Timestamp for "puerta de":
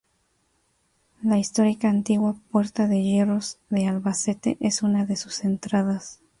2.49-3.03